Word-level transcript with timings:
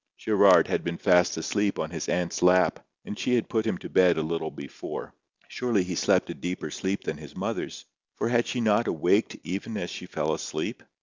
Gerard 0.17 0.65
had 0.67 0.83
been 0.83 0.97
fast 0.97 1.37
asleep 1.37 1.77
on 1.77 1.91
his 1.91 2.09
aunt's 2.09 2.41
lap, 2.41 2.83
and 3.05 3.19
she 3.19 3.35
had 3.35 3.47
put 3.47 3.67
him 3.67 3.77
to 3.77 3.87
bed 3.87 4.17
a 4.17 4.23
little 4.23 4.49
before. 4.49 5.13
Surely 5.47 5.83
he 5.83 5.93
slept 5.93 6.31
a 6.31 6.33
deeper 6.33 6.71
sleep 6.71 7.03
than 7.03 7.17
his 7.19 7.35
mother's; 7.37 7.85
for 8.15 8.27
had 8.27 8.47
she 8.47 8.61
not 8.61 8.87
awaked 8.87 9.37
even 9.43 9.77
as 9.77 9.91
she 9.91 10.07
fell 10.07 10.33
asleep? 10.33 10.81